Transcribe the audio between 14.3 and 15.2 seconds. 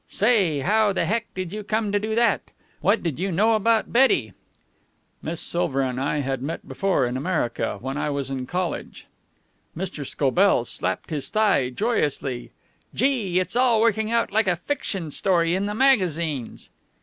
like a fiction